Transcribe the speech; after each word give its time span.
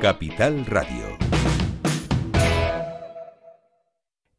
Capital 0.00 0.64
Radio. 0.64 1.18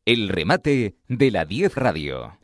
El 0.05 0.29
remate 0.29 0.95
de 1.07 1.29
la 1.29 1.45
10 1.45 1.75
Radio. 1.75 2.40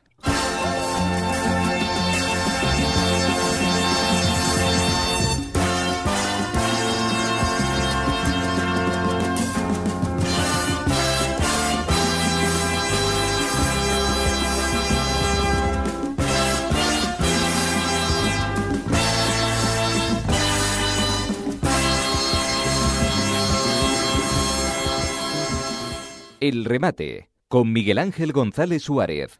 El 26.39 26.65
remate 26.65 27.31
con 27.47 27.73
Miguel 27.73 27.97
Ángel 27.97 28.31
González 28.31 28.83
Suárez. 28.83 29.39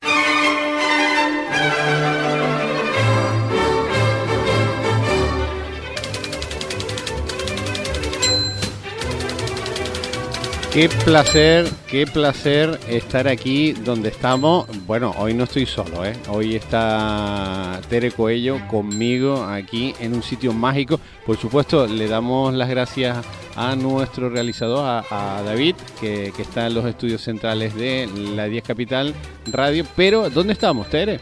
Qué 10.77 10.90
placer, 10.90 11.67
qué 11.90 12.05
placer 12.05 12.80
estar 12.88 13.27
aquí 13.27 13.72
donde 13.72 14.09
estamos. 14.09 14.67
Bueno, 14.86 15.12
hoy 15.17 15.34
no 15.34 15.45
estoy 15.45 15.66
solo, 15.66 16.05
¿eh? 16.05 16.13
Hoy 16.30 16.53
está 16.53 17.81
Tere 17.90 18.12
Coello 18.12 18.59
conmigo 18.67 19.44
aquí 19.44 19.95
en 20.00 20.13
un 20.13 20.22
sitio 20.22 20.53
mágico. 20.53 21.00
Por 21.26 21.36
supuesto, 21.38 21.88
le 21.88 22.08
damos 22.08 22.53
las 22.53 22.70
gracias 22.70 23.26
a 23.55 23.76
nuestro 23.76 24.30
realizador, 24.30 25.03
a, 25.09 25.41
David, 25.44 25.73
que, 26.00 26.31
que, 26.36 26.44
está 26.44 26.67
en 26.67 26.76
los 26.76 26.86
estudios 26.86 27.23
centrales 27.23 27.73
de 27.73 28.08
la 28.36 28.45
10 28.45 28.64
Capital 28.64 29.16
Radio. 29.47 29.84
Pero, 29.95 30.30
¿dónde 30.30 30.53
estamos, 30.53 30.88
Tere? 30.91 31.19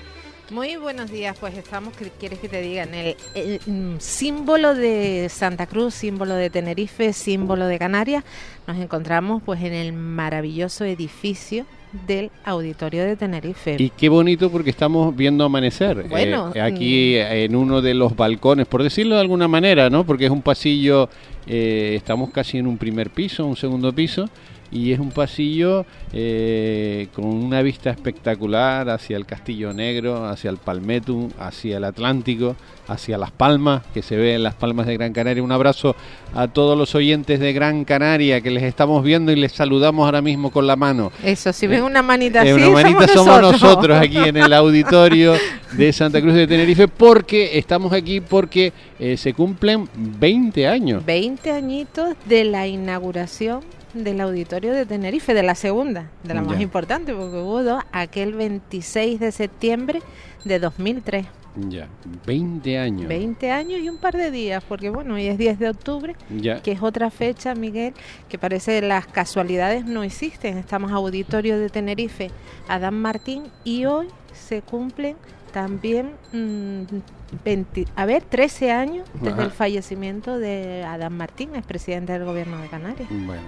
Muy 0.51 0.75
buenos 0.75 1.09
días, 1.09 1.35
pues 1.39 1.57
estamos, 1.57 1.95
¿qué 1.97 2.11
quieres 2.19 2.37
que 2.37 2.47
te 2.47 2.61
diga? 2.61 2.83
En 2.83 2.93
el, 2.93 3.59
mm, 3.65 3.95
símbolo 3.97 4.75
de 4.75 5.27
Santa 5.27 5.65
Cruz, 5.65 5.95
símbolo 5.95 6.35
de 6.35 6.51
Tenerife, 6.51 7.13
símbolo 7.13 7.65
de 7.65 7.79
Canarias, 7.79 8.23
nos 8.67 8.77
encontramos 8.77 9.41
pues 9.43 9.61
en 9.63 9.73
el 9.73 9.91
maravilloso 9.91 10.85
edificio 10.85 11.65
del 12.05 12.29
Auditorio 12.43 13.03
de 13.05 13.15
Tenerife. 13.15 13.77
Y 13.79 13.89
qué 13.89 14.07
bonito 14.07 14.51
porque 14.51 14.69
estamos 14.69 15.15
viendo 15.15 15.45
amanecer. 15.45 16.07
Bueno, 16.09 16.51
eh, 16.53 16.61
aquí 16.61 17.15
mm. 17.15 17.33
en 17.33 17.55
uno 17.55 17.81
de 17.81 17.95
los 17.95 18.15
balcones, 18.15 18.67
por 18.67 18.83
decirlo 18.83 19.15
de 19.15 19.21
alguna 19.21 19.47
manera, 19.47 19.89
¿no? 19.89 20.05
Porque 20.05 20.25
es 20.25 20.31
un 20.31 20.43
pasillo, 20.43 21.09
eh, 21.47 21.93
estamos 21.95 22.29
casi 22.29 22.59
en 22.59 22.67
un 22.67 22.77
primer 22.77 23.09
piso, 23.09 23.47
un 23.47 23.55
segundo 23.55 23.91
piso 23.93 24.29
y 24.75 24.91
es 24.91 24.99
un 24.99 25.11
pasillo 25.11 25.85
eh, 26.11 27.07
con 27.13 27.25
una 27.25 27.61
vista 27.61 27.89
espectacular 27.89 28.89
hacia 28.89 29.15
el 29.15 29.25
Castillo 29.25 29.73
Negro, 29.73 30.25
hacia 30.25 30.49
el 30.49 30.57
Palmetum, 30.57 31.29
hacia 31.39 31.77
el 31.77 31.85
Atlántico, 31.85 32.57
hacia 32.89 33.17
Las 33.17 33.31
Palmas, 33.31 33.83
que 33.93 34.01
se 34.01 34.17
ve 34.17 34.35
en 34.35 34.43
Las 34.43 34.53
Palmas 34.53 34.85
de 34.85 34.97
Gran 34.97 35.13
Canaria. 35.13 35.41
Un 35.41 35.53
abrazo 35.53 35.95
a 36.33 36.49
todos 36.49 36.77
los 36.77 36.93
oyentes 36.93 37.39
de 37.39 37.53
Gran 37.53 37.85
Canaria 37.85 38.41
que 38.41 38.51
les 38.51 38.63
estamos 38.63 39.01
viendo 39.01 39.31
y 39.31 39.37
les 39.37 39.53
saludamos 39.53 40.05
ahora 40.05 40.21
mismo 40.21 40.51
con 40.51 40.67
la 40.67 40.75
mano. 40.75 41.09
Eso, 41.23 41.53
si 41.53 41.67
ven 41.67 41.83
una 41.83 42.01
manita 42.01 42.45
eh, 42.45 42.51
así, 42.51 42.61
una 42.61 42.69
manita 42.69 43.07
somos, 43.07 43.41
nosotros. 43.41 43.97
aquí 43.97 44.17
en 44.17 44.35
el 44.35 44.51
auditorio 44.53 45.35
de 45.71 45.93
Santa 45.93 46.21
Cruz 46.21 46.33
de 46.33 46.47
Tenerife, 46.47 46.89
porque 46.89 47.57
estamos 47.57 47.93
aquí 47.93 48.19
porque 48.19 48.73
eh, 48.99 49.15
se 49.15 49.33
cumplen 49.33 49.87
20 49.95 50.67
años. 50.67 51.05
20 51.05 51.49
añitos 51.51 52.15
de 52.25 52.43
la 52.43 52.67
inauguración 52.67 53.61
del 53.95 54.19
auditorio 54.19 54.73
de 54.73 54.85
Tenerife, 54.85 55.33
de 55.33 55.41
la 55.41 55.55
segunda, 55.55 56.09
de 56.23 56.33
la 56.33 56.41
más 56.41 56.59
importante, 56.59 57.13
porque 57.13 57.37
hubo 57.37 57.63
dos, 57.63 57.83
aquel 57.91 58.33
26 58.33 59.19
de 59.19 59.31
septiembre 59.31 60.01
de 60.43 60.59
2003. 60.59 61.25
Ya, 61.69 61.87
20 62.25 62.77
años. 62.77 63.07
20 63.07 63.51
años 63.51 63.79
y 63.79 63.87
un 63.87 63.97
par 63.97 64.17
de 64.17 64.29
días, 64.29 64.61
porque 64.67 64.89
bueno, 64.89 65.13
hoy 65.13 65.27
es 65.27 65.37
10 65.37 65.59
de 65.59 65.69
octubre, 65.69 66.15
que 66.63 66.71
es 66.73 66.83
otra 66.83 67.09
fecha, 67.09 67.55
Miguel, 67.55 67.93
que 68.27 68.37
parece 68.37 68.81
las 68.81 69.07
casualidades 69.07 69.85
no 69.85 70.03
existen. 70.03 70.57
Estamos 70.57 70.91
auditorio 70.91 71.57
de 71.57 71.69
Tenerife, 71.69 72.31
Adán 72.67 72.95
Martín, 72.95 73.43
y 73.63 73.85
hoy 73.85 74.07
se 74.33 74.61
cumplen 74.61 75.15
también, 75.55 76.11
mm, 76.33 76.81
a 77.95 78.05
ver, 78.05 78.23
13 78.23 78.73
años 78.73 79.07
desde 79.21 79.41
el 79.41 79.51
fallecimiento 79.51 80.37
de 80.37 80.83
Adán 80.83 81.15
Martín, 81.15 81.51
presidente 81.65 82.11
del 82.11 82.25
gobierno 82.25 82.61
de 82.61 82.67
Canarias. 82.67 83.07
Bueno, 83.09 83.41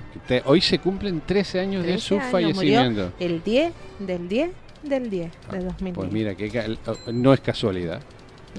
hoy 0.45 0.62
se 0.62 0.79
cumplen 0.79 1.19
13 1.25 1.59
años 1.59 1.85
de 1.85 1.97
su 1.97 2.18
fallecimiento. 2.22 3.12
el 3.19 3.44
10 3.44 3.73
del 4.00 4.29
10 4.29 4.51
del 4.84 5.09
10 5.09 5.31
de 5.51 5.59
2010. 5.66 5.95
Pues 5.95 6.12
mira, 6.13 6.34
que 6.35 6.78
no 7.12 7.34
es 7.34 7.41
casualidad 7.41 8.00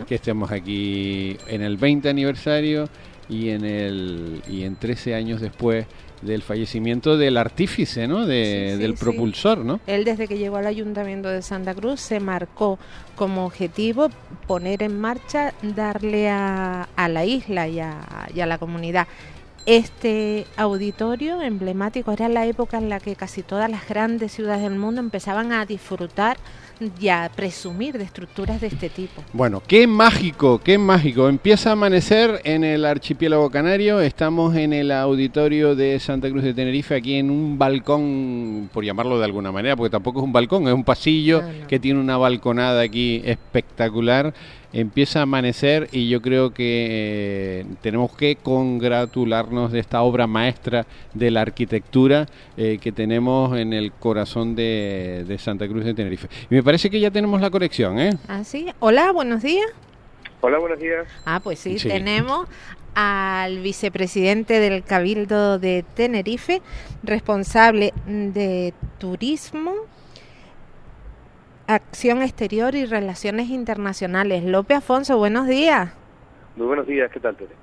que 0.07 0.17
estemos 0.17 0.53
aquí 0.53 1.39
en 1.47 1.63
el 1.63 1.79
20 1.79 2.11
aniversario 2.11 2.91
y 3.31 3.49
en 3.49 3.65
el 3.65 4.43
y 4.47 4.65
en 4.65 4.77
13 4.77 5.15
años 5.15 5.41
después 5.41 5.87
del 6.23 6.43
fallecimiento 6.43 7.17
del 7.17 7.37
artífice, 7.37 8.07
¿no? 8.09 8.27
del 8.27 8.95
propulsor, 8.95 9.59
¿no? 9.59 9.81
Él 9.87 10.05
desde 10.05 10.29
que 10.29 10.39
llegó 10.39 10.57
al 10.57 10.67
Ayuntamiento 10.67 11.29
de 11.29 11.43
Santa 11.43 11.75
Cruz 11.75 12.01
se 12.01 12.21
marcó 12.21 12.79
como 13.17 13.47
objetivo 13.47 14.09
poner 14.47 14.83
en 14.83 14.99
marcha, 15.01 15.55
darle 15.63 16.29
a, 16.29 16.89
a 16.97 17.09
la 17.09 17.25
isla 17.25 17.69
y 17.69 17.81
a, 17.81 18.29
y 18.35 18.41
a 18.41 18.47
la 18.47 18.59
comunidad 18.59 19.07
este 19.69 20.47
auditorio 20.57 21.43
emblemático 21.43 22.11
era 22.11 22.31
la 22.31 22.47
época 22.47 22.79
en 22.79 22.89
la 22.89 23.01
que 23.01 23.17
casi 23.17 23.43
todas 23.43 23.71
las 23.71 23.87
grandes 23.87 24.33
ciudades 24.33 24.63
del 24.63 24.77
mundo 24.77 25.03
empezaban 25.03 25.53
a 25.53 25.67
disfrutar 25.67 26.39
y 27.01 27.09
a 27.09 27.31
presumir 27.35 27.99
de 27.99 28.05
estructuras 28.05 28.61
de 28.61 28.69
este 28.69 28.89
tipo. 28.89 29.23
Bueno, 29.33 29.63
qué 29.67 29.87
mágico, 29.87 30.59
qué 30.59 30.79
mágico. 30.79 31.29
Empieza 31.29 31.71
a 31.71 31.73
amanecer 31.73 32.41
en 32.45 32.65
el 32.65 32.85
archipiélago 32.85 33.51
canario. 33.51 34.01
Estamos 34.01 34.57
en 34.57 34.73
el 34.73 34.93
auditorio 34.93 35.75
de 35.75 35.99
Santa 36.01 36.31
Cruz 36.31 36.43
de 36.43 36.55
Tenerife, 36.55 36.95
aquí 36.95 37.17
en 37.17 37.31
un 37.31 37.59
balcón, 37.59 38.71
por 38.73 38.85
llamarlo 38.85 39.19
de 39.19 39.25
alguna 39.25 39.53
manera, 39.53 39.77
porque 39.77 39.91
tampoco 39.91 40.21
es 40.21 40.25
un 40.25 40.33
balcón, 40.33 40.69
es 40.69 40.75
un 40.75 40.85
pasillo 40.85 41.43
que 41.67 41.79
tiene 41.79 42.01
una 42.01 42.17
balconada 42.17 42.81
aquí 42.83 43.23
espectacular 43.25 44.33
empieza 44.73 45.21
a 45.21 45.23
amanecer 45.23 45.89
y 45.93 46.09
yo 46.09 46.21
creo 46.21 46.53
que 46.53 46.87
eh, 46.91 47.67
tenemos 47.81 48.15
que 48.15 48.37
congratularnos 48.37 49.73
de 49.73 49.81
esta 49.81 50.03
obra 50.03 50.27
maestra 50.27 50.87
de 51.15 51.31
la 51.31 51.43
arquitectura 51.43 52.27
eh, 52.57 52.79
que 52.81 52.93
tenemos 52.93 53.57
en 53.57 53.73
el 53.73 53.93
corazón 53.93 54.55
de, 54.55 55.37
Santa 55.39 55.69
Cruz 55.69 55.85
de 55.85 55.95
Tenerife. 55.95 56.29
Y 56.51 56.55
me 56.55 56.63
parece 56.63 56.91
que 56.91 57.01
ya 57.01 57.11
tenemos 57.11 57.41
la 57.41 57.51
conexión, 57.51 57.99
¿eh? 57.99 58.17
Ah, 58.29 58.45
sí. 58.45 58.67
Hola, 58.81 59.13
buenos 59.13 59.43
días. 59.43 59.67
Hola, 60.41 60.59
buenos 60.59 60.79
días. 60.79 61.07
Ah, 61.25 61.41
pues 61.43 61.59
sí, 61.59 61.77
tenemos 61.77 62.49
al 62.95 63.59
vicepresidente 63.61 64.61
del 64.61 64.83
Cabildo 64.83 65.59
de 65.59 65.85
Tenerife, 65.95 66.63
responsable 67.03 67.93
de 68.07 68.73
turismo 68.99 69.75
Acción 71.69 72.23
Exterior 72.23 72.75
y 72.75 72.87
Relaciones 72.87 73.51
Internacionales. 73.51 74.43
López 74.43 74.79
Afonso, 74.79 75.19
buenos 75.19 75.47
días. 75.47 75.91
Muy 76.57 76.67
buenos 76.67 76.87
días, 76.87 77.11
¿qué 77.13 77.21
tal, 77.21 77.37
Tere? 77.37 77.55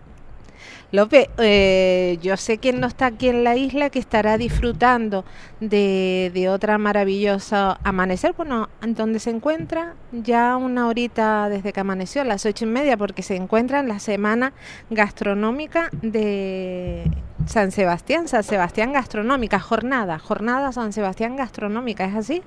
López, 0.91 1.27
eh, 1.39 2.19
yo 2.21 2.37
sé 2.37 2.59
que 2.59 2.71
no 2.71 2.85
está 2.85 3.07
aquí 3.07 3.29
en 3.29 3.43
la 3.43 3.55
isla, 3.55 3.89
que 3.89 3.97
estará 3.97 4.37
disfrutando 4.37 5.25
de, 5.59 6.29
de 6.35 6.49
otra 6.49 6.77
maravillosa 6.77 7.79
amanecer, 7.83 8.33
bueno, 8.33 8.69
donde 8.89 9.17
se 9.17 9.31
encuentra 9.31 9.95
ya 10.11 10.55
una 10.55 10.87
horita 10.87 11.49
desde 11.49 11.73
que 11.73 11.79
amaneció, 11.79 12.21
a 12.21 12.25
las 12.25 12.45
ocho 12.45 12.65
y 12.65 12.67
media, 12.67 12.97
porque 12.97 13.23
se 13.23 13.35
encuentra 13.35 13.79
en 13.79 13.87
la 13.87 13.97
semana 13.97 14.53
gastronómica 14.91 15.89
de 16.03 17.09
San 17.47 17.71
Sebastián, 17.71 18.27
San 18.27 18.43
Sebastián 18.43 18.93
Gastronómica, 18.93 19.59
jornada, 19.59 20.19
jornada 20.19 20.71
San 20.71 20.93
Sebastián 20.93 21.35
Gastronómica, 21.35 22.05
¿es 22.05 22.15
así? 22.15 22.43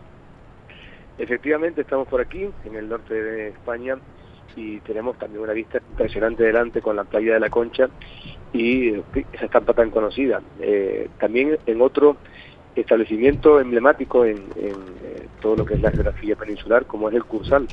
Efectivamente, 1.19 1.81
estamos 1.81 2.07
por 2.09 2.21
aquí, 2.21 2.49
en 2.65 2.77
el 2.77 2.89
norte 2.89 3.15
de 3.15 3.49
España, 3.49 3.99
y 4.57 4.81
tenemos 4.81 5.17
también 5.19 5.43
una 5.43 5.53
vista 5.53 5.79
impresionante 5.91 6.43
delante 6.43 6.81
con 6.81 6.97
la 6.97 7.05
playa 7.05 7.35
de 7.35 7.41
la 7.41 7.51
Concha 7.51 7.89
y 8.53 8.91
esa 9.33 9.45
estampa 9.45 9.75
tan 9.75 9.91
conocida. 9.91 10.41
Eh, 10.61 11.09
también 11.19 11.59
en 11.67 11.81
otro 11.81 12.17
establecimiento 12.75 13.61
emblemático 13.61 14.25
en, 14.25 14.39
eh, 14.57 14.73
todo 15.41 15.57
lo 15.57 15.65
que 15.65 15.75
es 15.75 15.81
la 15.81 15.91
geografía 15.91 16.37
peninsular, 16.37 16.87
como 16.87 17.09
es 17.09 17.15
el 17.15 17.25
Cursal, 17.25 17.69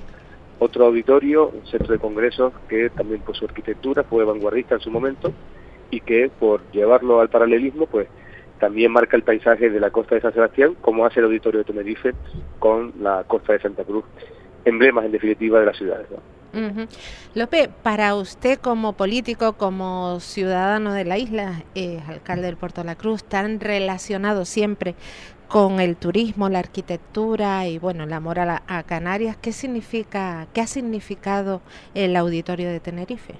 otro 0.59 0.85
auditorio, 0.85 1.49
un 1.49 1.65
centro 1.67 1.93
de 1.93 1.99
congresos 1.99 2.53
que 2.69 2.89
también 2.89 3.21
por 3.21 3.35
su 3.35 3.45
arquitectura 3.45 4.03
fue 4.03 4.23
vanguardista 4.23 4.75
en 4.75 4.81
su 4.81 4.91
momento 4.91 5.33
y 5.91 6.01
que 6.01 6.29
por 6.29 6.61
llevarlo 6.71 7.19
al 7.19 7.29
paralelismo, 7.29 7.87
pues 7.87 8.07
también 8.59 8.91
marca 8.91 9.17
el 9.17 9.23
paisaje 9.23 9.69
de 9.69 9.79
la 9.79 9.89
costa 9.89 10.15
de 10.15 10.21
San 10.21 10.33
Sebastián, 10.33 10.75
como 10.81 11.05
hace 11.05 11.19
el 11.19 11.25
auditorio 11.25 11.59
de 11.59 11.65
Tenerife 11.65 12.13
con 12.59 12.93
la 12.99 13.23
costa 13.25 13.53
de 13.53 13.59
Santa 13.59 13.83
Cruz, 13.83 14.05
emblemas 14.63 15.05
en 15.05 15.11
definitiva 15.11 15.59
de 15.59 15.65
las 15.65 15.77
ciudades. 15.77 16.07
Lope, 17.33 17.69
para 17.83 18.15
usted 18.15 18.59
como 18.59 18.93
político, 18.93 19.53
como 19.53 20.21
ciudadano 20.21 20.93
de 20.93 21.03
la 21.03 21.17
isla, 21.17 21.63
eh, 21.75 21.99
alcalde 22.07 22.43
del 22.43 22.55
Puerto 22.55 22.81
de 22.81 22.87
la 22.87 22.95
Cruz, 22.95 23.25
tan 23.25 23.59
relacionado 23.59 24.45
siempre 24.45 24.95
con 25.49 25.81
el 25.81 25.97
turismo, 25.97 26.47
la 26.47 26.59
arquitectura 26.59 27.67
y 27.67 27.77
bueno, 27.77 28.05
el 28.05 28.13
amor 28.13 28.39
a, 28.39 28.63
a 28.67 28.83
Canarias, 28.83 29.35
¿qué 29.35 29.51
significa, 29.51 30.47
qué 30.53 30.61
ha 30.61 30.67
significado 30.67 31.61
el 31.93 32.15
auditorio 32.15 32.69
de 32.69 32.79
Tenerife? 32.79 33.35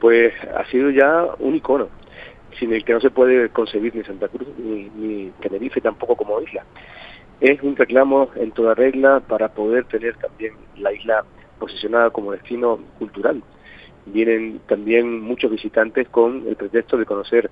Pues 0.00 0.34
ha 0.56 0.64
sido 0.66 0.90
ya 0.90 1.28
un 1.38 1.54
icono, 1.54 1.88
sin 2.58 2.72
el 2.72 2.84
que 2.84 2.92
no 2.92 3.00
se 3.00 3.10
puede 3.10 3.48
concebir 3.50 3.94
ni 3.94 4.04
Santa 4.04 4.28
Cruz 4.28 4.48
ni, 4.58 4.90
ni 4.94 5.30
Tenerife 5.40 5.80
tampoco 5.80 6.16
como 6.16 6.40
isla. 6.40 6.64
Es 7.40 7.60
un 7.62 7.76
reclamo 7.76 8.30
en 8.36 8.52
toda 8.52 8.74
regla 8.74 9.20
para 9.20 9.48
poder 9.48 9.84
tener 9.86 10.16
también 10.16 10.54
la 10.76 10.92
isla 10.92 11.24
posicionada 11.58 12.10
como 12.10 12.32
destino 12.32 12.78
cultural. 12.98 13.42
Vienen 14.06 14.60
también 14.66 15.20
muchos 15.20 15.50
visitantes 15.50 16.08
con 16.08 16.46
el 16.46 16.56
pretexto 16.56 16.96
de 16.96 17.06
conocer 17.06 17.50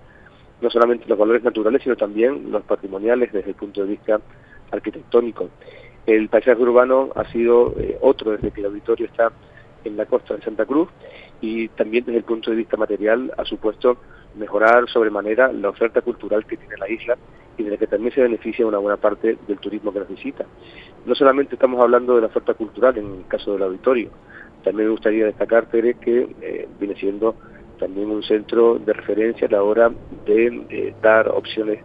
no 0.61 0.70
solamente 0.70 1.06
los 1.08 1.19
valores 1.19 1.43
naturales, 1.43 1.82
sino 1.82 1.96
también 1.96 2.50
los 2.50 2.62
patrimoniales 2.64 3.32
desde 3.32 3.50
el 3.50 3.56
punto 3.56 3.82
de 3.82 3.88
vista 3.88 4.20
arquitectónico. 4.70 5.49
El 6.06 6.29
paisaje 6.29 6.61
urbano 6.61 7.11
ha 7.14 7.25
sido 7.31 7.75
eh, 7.79 7.99
otro 8.00 8.32
desde 8.32 8.50
que 8.50 8.61
el 8.61 8.67
auditorio 8.67 9.06
está 9.06 9.32
en 9.85 9.96
la 9.96 10.06
costa 10.06 10.35
de 10.35 10.43
Santa 10.43 10.67
Cruz 10.67 10.88
y 11.41 11.69
también 11.69 12.05
desde 12.05 12.19
el 12.19 12.25
punto 12.25 12.50
de 12.50 12.56
vista 12.56 12.76
material 12.76 13.32
ha 13.37 13.44
supuesto 13.44 13.96
mejorar 14.37 14.88
sobremanera 14.88 15.53
la 15.53 15.69
oferta 15.69 16.03
cultural 16.03 16.47
que 16.47 16.56
tiene 16.56 16.77
la 16.77 16.88
isla 16.88 17.17
y 17.56 17.62
de 17.62 17.71
la 17.71 17.77
que 17.77 17.87
también 17.87 18.15
se 18.15 18.23
beneficia 18.23 18.67
una 18.67 18.79
buena 18.79 18.97
parte 18.97 19.37
del 19.47 19.59
turismo 19.59 19.93
que 19.93 20.00
nos 20.00 20.09
visita. 20.09 20.47
No 21.05 21.15
solamente 21.15 21.55
estamos 21.55 21.81
hablando 21.81 22.15
de 22.15 22.23
la 22.23 22.27
oferta 22.29 22.55
cultural 22.55 22.97
en 22.99 23.06
el 23.06 23.27
caso 23.27 23.53
del 23.53 23.62
auditorio, 23.62 24.11
también 24.62 24.88
me 24.88 24.93
gustaría 24.93 25.27
destacar, 25.27 25.67
Tere, 25.67 25.94
que 25.94 26.29
eh, 26.41 26.69
viene 26.79 26.94
siendo 26.97 27.35
también 27.79 28.11
un 28.11 28.23
centro 28.23 28.79
de 28.79 28.93
referencia 28.93 29.49
a 29.49 29.50
la 29.50 29.62
hora 29.62 29.91
de 30.27 30.67
eh, 30.69 30.94
dar 31.00 31.29
opciones 31.29 31.81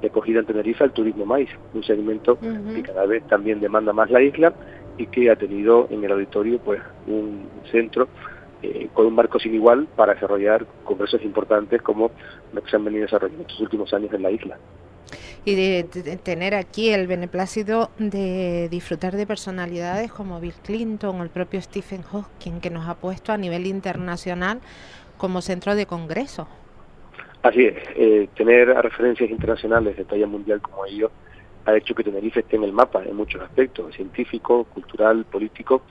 de 0.00 0.08
acogida 0.08 0.40
en 0.40 0.46
Tenerife 0.46 0.84
al 0.84 0.92
turismo 0.92 1.24
maíz, 1.24 1.48
un 1.72 1.82
segmento 1.82 2.38
que 2.38 2.82
cada 2.82 3.06
vez 3.06 3.26
también 3.28 3.60
demanda 3.60 3.92
más 3.92 4.10
la 4.10 4.20
isla 4.20 4.52
y 4.98 5.06
que 5.06 5.30
ha 5.30 5.36
tenido 5.36 5.86
en 5.90 6.04
el 6.04 6.12
auditorio 6.12 6.58
pues 6.58 6.82
un 7.06 7.46
centro 7.70 8.08
eh, 8.74 8.88
con 8.92 9.06
un 9.06 9.14
marco 9.14 9.38
sin 9.38 9.54
igual 9.54 9.86
para 9.96 10.14
desarrollar 10.14 10.66
congresos 10.84 11.22
importantes 11.22 11.82
como 11.82 12.10
los 12.52 12.64
que 12.64 12.70
se 12.70 12.76
han 12.76 12.84
venido 12.84 13.02
desarrollando 13.02 13.42
estos 13.42 13.60
últimos 13.60 13.92
años 13.94 14.12
en 14.12 14.22
la 14.22 14.30
isla 14.30 14.58
y 15.46 15.54
de, 15.54 15.84
tener 16.24 16.56
aquí 16.56 16.90
el 16.90 17.06
beneplácito 17.06 17.90
de 17.98 18.68
disfrutar 18.68 19.14
de 19.14 19.28
personalidades 19.28 20.12
como 20.12 20.40
Bill 20.40 20.54
Clinton 20.64 21.20
o 21.20 21.22
el 21.22 21.30
propio 21.30 21.62
Stephen 21.62 22.02
Hawking, 22.02 22.60
que 22.60 22.68
nos 22.68 22.88
ha 22.88 22.96
puesto 22.96 23.32
a 23.32 23.38
nivel 23.38 23.66
internacional 23.66 24.60
como 25.16 25.40
centro 25.40 25.76
de 25.76 25.86
congreso. 25.86 26.48
Así 27.44 27.64
es, 27.64 27.76
eh, 27.94 28.28
tener 28.36 28.70
a 28.70 28.82
referencias 28.82 29.30
internacionales 29.30 29.96
de 29.96 30.04
talla 30.04 30.26
mundial 30.26 30.60
como 30.60 30.84
ellos 30.84 31.12
ha 31.64 31.76
hecho 31.76 31.94
que 31.94 32.02
Tenerife 32.02 32.40
esté 32.40 32.56
en 32.56 32.64
el 32.64 32.72
mapa 32.72 33.04
en 33.04 33.14
muchos 33.14 33.40
aspectos, 33.40 33.94
científico, 33.94 34.64
cultural, 34.64 35.24
político. 35.26 35.82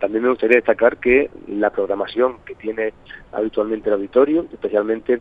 También 0.00 0.24
me 0.24 0.30
gustaría 0.30 0.56
destacar 0.56 0.98
que 0.98 1.30
la 1.48 1.70
programación 1.70 2.36
que 2.44 2.54
tiene 2.54 2.92
habitualmente 3.32 3.88
el 3.88 3.94
auditorio, 3.94 4.46
especialmente 4.52 5.20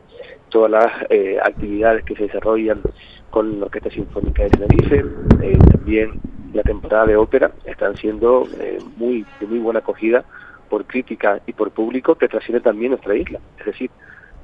todas 0.50 0.72
las 0.72 0.92
eh, 1.10 1.38
actividades 1.42 2.04
que 2.04 2.16
se 2.16 2.24
desarrollan 2.24 2.82
con 3.30 3.60
la 3.60 3.66
Orquesta 3.66 3.90
Sinfónica 3.90 4.44
de 4.44 4.50
Tenerife, 4.50 5.06
eh, 5.42 5.58
también 5.72 6.20
la 6.54 6.64
temporada 6.64 7.06
de 7.06 7.18
ópera, 7.18 7.52
están 7.66 7.96
siendo 7.98 8.48
eh, 8.60 8.80
muy 8.98 9.26
de 9.40 9.48
muy 9.48 9.60
buena 9.60 9.80
acogida 9.80 10.24
por 10.70 10.86
crítica 10.86 11.42
y 11.46 11.54
por 11.54 11.72
público 11.72 12.16
que 12.16 12.28
trasciende 12.28 12.62
también 12.62 12.92
nuestra 12.92 13.16
isla. 13.16 13.40
Es 13.60 13.66
decir, 13.66 13.92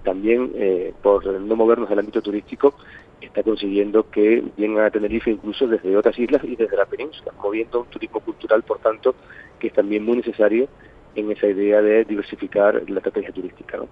también 0.03 0.51
eh, 0.55 0.93
por 1.01 1.25
no 1.25 1.55
movernos 1.55 1.89
del 1.89 1.99
ámbito 1.99 2.21
turístico, 2.21 2.73
está 3.27 3.43
consiguiendo 3.43 4.09
que 4.09 4.43
vengan 4.57 4.85
a 4.85 4.91
Tenerife 4.91 5.31
incluso 5.31 5.67
desde 5.67 5.95
otras 5.95 6.17
islas 6.17 6.43
y 6.43 6.55
desde 6.55 6.77
la 6.77 6.85
península, 6.85 7.31
moviendo 7.41 7.81
un 7.81 7.87
turismo 7.87 8.19
cultural, 8.19 8.63
por 8.63 8.79
tanto, 8.79 9.15
que 9.59 9.67
es 9.67 9.73
también 9.73 10.03
muy 10.03 10.17
necesario 10.17 10.67
en 11.15 11.31
esa 11.31 11.47
idea 11.47 11.81
de 11.81 12.05
diversificar 12.05 12.81
la 12.87 12.97
estrategia 12.97 13.31
turística. 13.31 13.77
¿no? 13.77 13.87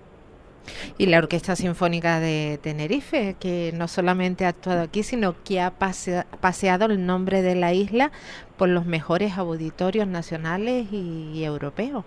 y 0.97 1.05
la 1.05 1.19
Orquesta 1.19 1.55
Sinfónica 1.55 2.19
de 2.19 2.59
Tenerife, 2.61 3.35
que 3.39 3.71
no 3.73 3.87
solamente 3.87 4.45
ha 4.45 4.49
actuado 4.49 4.81
aquí, 4.81 5.03
sino 5.03 5.35
que 5.43 5.61
ha 5.61 5.71
paseado 5.71 6.85
el 6.85 7.05
nombre 7.05 7.41
de 7.41 7.55
la 7.55 7.73
isla 7.73 8.11
por 8.57 8.69
los 8.69 8.85
mejores 8.85 9.37
auditorios 9.37 10.07
nacionales 10.07 10.87
y 10.91 11.43
europeos. 11.43 12.05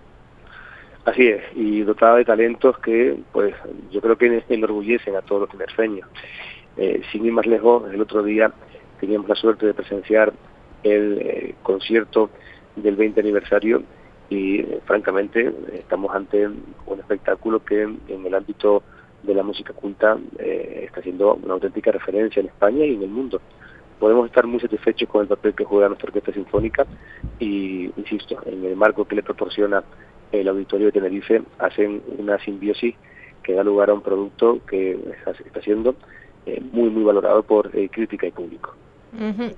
Así 1.05 1.27
es, 1.27 1.41
y 1.53 1.81
dotada 1.81 2.17
de 2.17 2.25
talentos 2.25 2.77
que, 2.79 3.17
pues, 3.33 3.53
yo 3.91 3.99
creo 3.99 4.17
que 4.17 4.43
enorgullecen 4.47 5.15
a 5.15 5.21
todos 5.21 5.41
los 5.41 5.49
tinerfeños. 5.49 6.07
Eh, 6.77 7.01
sin 7.11 7.25
ir 7.25 7.31
más 7.31 7.45
lejos, 7.45 7.91
el 7.93 8.01
otro 8.01 8.23
día 8.23 8.51
teníamos 8.99 9.29
la 9.29 9.35
suerte 9.35 9.65
de 9.65 9.73
presenciar 9.73 10.33
el 10.83 11.19
eh, 11.21 11.55
concierto 11.61 12.29
del 12.75 12.95
20 12.95 13.19
aniversario 13.19 13.83
y 14.29 14.61
eh, 14.61 14.79
francamente 14.85 15.53
estamos 15.73 16.13
ante 16.15 16.47
un 16.47 16.99
espectáculo 16.99 17.63
que 17.63 17.83
en 17.83 18.25
el 18.25 18.33
ámbito 18.33 18.81
de 19.21 19.35
la 19.35 19.43
música 19.43 19.71
culta 19.71 20.17
está 20.37 21.01
siendo 21.01 21.35
una 21.35 21.53
auténtica 21.53 21.91
referencia 21.91 22.41
en 22.41 22.47
España 22.47 22.85
y 22.85 22.95
en 22.95 23.03
el 23.03 23.09
mundo. 23.09 23.39
Podemos 23.97 24.25
estar 24.25 24.45
muy 24.45 24.59
satisfechos 24.59 25.07
con 25.07 25.21
el 25.21 25.29
papel 25.29 25.53
que 25.53 25.63
juega 25.63 25.87
nuestra 25.87 26.07
orquesta 26.07 26.33
sinfónica 26.33 26.85
y, 27.39 27.89
insisto, 27.95 28.41
en 28.45 28.65
el 28.65 28.75
marco 28.75 29.05
que 29.05 29.15
le 29.15 29.23
proporciona 29.23 29.81
el 30.33 30.45
auditorio 30.49 30.87
de 30.87 30.91
Tenerife, 30.91 31.41
hacen 31.59 32.01
una 32.17 32.37
simbiosis 32.39 32.95
que 33.43 33.53
da 33.53 33.63
lugar 33.63 33.91
a 33.91 33.93
un 33.93 34.01
producto 34.01 34.59
que 34.67 34.99
está 35.45 35.61
siendo 35.61 35.95
eh, 36.45 36.61
muy, 36.71 36.89
muy 36.89 37.03
valorado 37.03 37.43
por 37.43 37.71
crítica 37.89 38.27
y 38.27 38.31
público. 38.31 38.75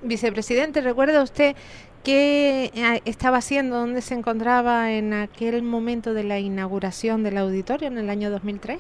Vicepresidente, 0.02 0.82
¿recuerda 0.82 1.24
usted 1.24 1.56
qué 2.04 2.72
eh, 2.76 3.02
estaba 3.06 3.38
haciendo, 3.38 3.78
dónde 3.78 4.02
se 4.02 4.14
encontraba 4.14 4.92
en 4.92 5.14
aquel 5.14 5.64
momento 5.64 6.14
de 6.14 6.24
la 6.24 6.40
inauguración 6.40 7.24
del 7.24 7.38
auditorio 7.38 7.88
en 7.88 7.98
el 7.98 8.10
año 8.10 8.30
2003? 8.30 8.80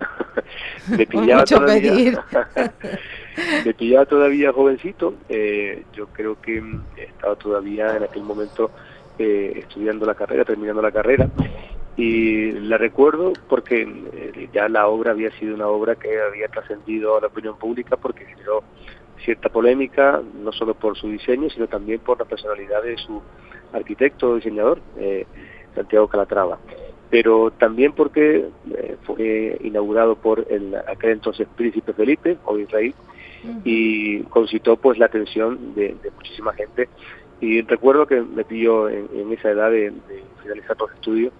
me 0.88 1.06
pillaba 1.06 1.44
todavía, 1.44 2.24
me 3.64 3.74
pillaba 3.74 4.06
todavía 4.06 4.52
jovencito. 4.52 5.14
Eh, 5.28 5.82
yo 5.92 6.06
creo 6.06 6.40
que 6.40 6.62
estaba 6.96 7.34
todavía 7.36 7.96
en 7.96 8.04
aquel 8.04 8.22
momento 8.22 8.70
eh, 9.18 9.54
estudiando 9.56 10.06
la 10.06 10.14
carrera, 10.14 10.44
terminando 10.44 10.82
la 10.82 10.92
carrera. 10.92 11.28
Y 11.96 12.52
la 12.52 12.76
recuerdo 12.76 13.32
porque 13.48 14.48
ya 14.52 14.68
la 14.68 14.86
obra 14.86 15.12
había 15.12 15.30
sido 15.38 15.54
una 15.54 15.68
obra 15.68 15.94
que 15.94 16.20
había 16.20 16.48
trascendido 16.48 17.16
a 17.16 17.22
la 17.22 17.28
opinión 17.28 17.56
pública 17.56 17.96
porque 17.96 18.26
generó 18.26 18.62
cierta 19.24 19.48
polémica, 19.48 20.20
no 20.42 20.52
solo 20.52 20.74
por 20.74 20.96
su 20.96 21.08
diseño, 21.08 21.48
sino 21.48 21.66
también 21.66 22.00
por 22.00 22.18
la 22.18 22.26
personalidad 22.26 22.82
de 22.82 22.98
su 22.98 23.22
arquitecto 23.72 24.30
o 24.30 24.34
diseñador, 24.36 24.80
eh, 24.98 25.26
Santiago 25.74 26.08
Calatrava. 26.08 26.58
Pero 27.08 27.50
también 27.52 27.92
porque 27.92 28.48
eh, 28.74 28.96
fue 29.04 29.56
inaugurado 29.62 30.16
por 30.16 30.46
el 30.50 30.74
aquel 30.74 31.12
entonces 31.12 31.48
príncipe 31.56 31.92
Felipe, 31.94 32.36
o 32.44 32.58
Israel, 32.58 32.94
y 33.64 34.22
concitó 34.24 34.76
pues 34.76 34.98
la 34.98 35.06
atención 35.06 35.74
de, 35.74 35.94
muchísima 36.14 36.52
gente. 36.52 36.88
Y 37.40 37.62
recuerdo 37.62 38.06
que 38.06 38.20
me 38.20 38.44
pilló 38.44 38.88
en, 38.88 39.32
esa 39.32 39.50
edad 39.50 39.70
de, 39.70 39.90
de 39.90 40.24
finalizar 40.42 40.76
los 40.80 40.90
estudios, 40.92 41.32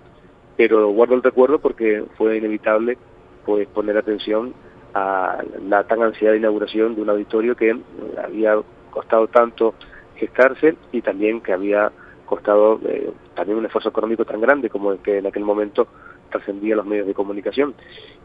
pero 0.57 0.89
guardo 0.91 1.15
el 1.15 1.23
recuerdo 1.23 1.59
porque 1.59 2.05
fue 2.17 2.37
inevitable 2.37 2.99
pues 3.45 3.69
poner 3.69 3.97
atención 3.97 4.55
a 4.95 5.43
la 5.69 5.85
tan 5.85 6.03
ansiada 6.03 6.37
inauguración 6.37 6.95
de 6.95 7.03
un 7.03 7.11
auditorio 7.11 7.55
que 7.55 7.77
había 8.23 8.57
costado 8.91 9.29
tanto 9.29 9.75
gestarse 10.17 10.77
y 10.93 11.03
también 11.03 11.41
que 11.41 11.53
había 11.53 11.93
costado 12.25 12.81
eh, 12.89 13.11
también 13.35 13.59
un 13.59 13.67
esfuerzo 13.67 13.91
económico 13.91 14.25
tan 14.25 14.41
grande 14.41 14.71
como 14.71 14.93
el 14.93 14.99
que 14.99 15.19
en 15.19 15.27
aquel 15.27 15.45
momento 15.45 15.87
trascendía 16.31 16.77
los 16.77 16.87
medios 16.87 17.07
de 17.07 17.15
comunicación. 17.15 17.75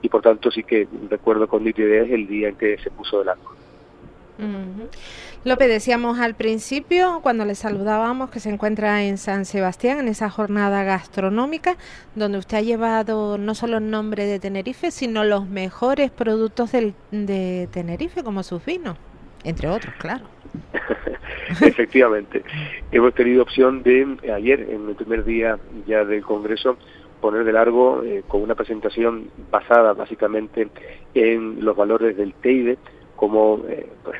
Y 0.01 0.09
por 0.09 0.21
tanto 0.21 0.49
sí 0.49 0.63
que 0.63 0.87
recuerdo 1.09 1.47
con 1.47 1.63
nitidez 1.63 2.09
el 2.11 2.27
día 2.27 2.49
en 2.49 2.55
que 2.55 2.77
se 2.79 2.89
puso 2.89 3.23
López, 5.43 5.67
decíamos 5.67 6.19
al 6.19 6.35
principio, 6.35 7.19
cuando 7.23 7.45
le 7.45 7.55
saludábamos, 7.55 8.29
que 8.29 8.39
se 8.39 8.49
encuentra 8.49 9.03
en 9.03 9.17
San 9.17 9.45
Sebastián, 9.45 9.99
en 9.99 10.07
esa 10.07 10.29
jornada 10.29 10.83
gastronómica, 10.83 11.77
donde 12.15 12.37
usted 12.37 12.57
ha 12.57 12.61
llevado 12.61 13.37
no 13.37 13.55
solo 13.55 13.77
el 13.77 13.89
nombre 13.89 14.25
de 14.25 14.39
Tenerife, 14.39 14.91
sino 14.91 15.23
los 15.23 15.47
mejores 15.47 16.11
productos 16.11 16.71
del, 16.71 16.93
de 17.11 17.67
Tenerife, 17.71 18.23
como 18.23 18.43
sus 18.43 18.63
vinos, 18.63 18.97
entre 19.43 19.67
otros, 19.67 19.93
claro. 19.95 20.25
Efectivamente. 21.61 22.43
Hemos 22.91 23.13
tenido 23.13 23.41
opción 23.41 23.83
de, 23.83 24.17
ayer, 24.33 24.61
en 24.69 24.89
el 24.89 24.95
primer 24.95 25.23
día 25.23 25.57
ya 25.87 26.05
del 26.05 26.23
Congreso, 26.23 26.77
poner 27.19 27.43
de 27.43 27.53
largo 27.53 28.03
eh, 28.03 28.23
con 28.27 28.41
una 28.41 28.55
presentación 28.55 29.29
basada 29.51 29.93
básicamente 29.93 30.67
en 31.13 31.63
los 31.63 31.75
valores 31.75 32.17
del 32.17 32.33
TEIDE, 32.33 32.77
como 33.15 33.61
eh, 33.69 33.87
pues, 34.03 34.19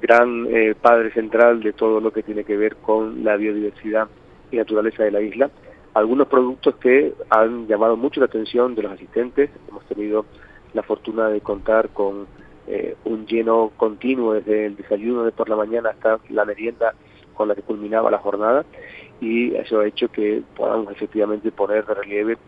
gran 0.00 0.46
eh, 0.50 0.74
padre 0.80 1.12
central 1.12 1.62
de 1.62 1.72
todo 1.72 2.00
lo 2.00 2.12
que 2.12 2.22
tiene 2.22 2.44
que 2.44 2.56
ver 2.56 2.76
con 2.76 3.24
la 3.24 3.36
biodiversidad 3.36 4.08
y 4.50 4.56
naturaleza 4.56 5.04
de 5.04 5.10
la 5.10 5.20
isla, 5.20 5.50
algunos 5.94 6.28
productos 6.28 6.76
que 6.76 7.12
han 7.30 7.66
llamado 7.66 7.96
mucho 7.96 8.20
la 8.20 8.26
atención 8.26 8.74
de 8.74 8.82
los 8.82 8.92
asistentes. 8.92 9.50
Hemos 9.68 9.84
tenido 9.84 10.26
la 10.72 10.82
fortuna 10.82 11.28
de 11.28 11.40
contar 11.40 11.90
con 11.90 12.26
eh, 12.66 12.96
un 13.04 13.26
lleno 13.26 13.72
continuo 13.76 14.34
desde 14.34 14.66
el 14.66 14.76
desayuno 14.76 15.24
de 15.24 15.32
por 15.32 15.48
la 15.48 15.56
mañana 15.56 15.90
hasta 15.90 16.18
la 16.28 16.44
merienda 16.44 16.94
con 17.34 17.48
la 17.48 17.54
que 17.54 17.62
culminaba 17.62 18.10
la 18.10 18.18
jornada 18.18 18.64
y 19.20 19.54
eso 19.54 19.80
ha 19.80 19.86
hecho 19.86 20.08
que 20.08 20.42
podamos 20.56 20.92
efectivamente 20.92 21.50
poner 21.50 21.84
de 21.86 21.94
relieve 21.94 22.38